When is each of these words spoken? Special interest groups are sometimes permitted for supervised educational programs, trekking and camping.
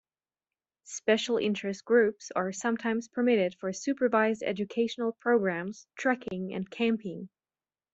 Special 0.87 1.37
interest 1.37 1.85
groups 1.85 2.31
are 2.35 2.51
sometimes 2.51 3.07
permitted 3.07 3.53
for 3.59 3.71
supervised 3.71 4.41
educational 4.41 5.11
programs, 5.11 5.85
trekking 5.95 6.55
and 6.55 6.67
camping. 6.71 7.29